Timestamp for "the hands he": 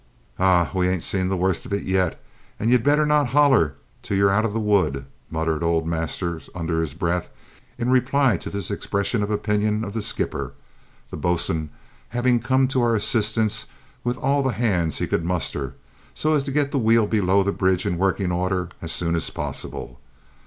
14.41-15.05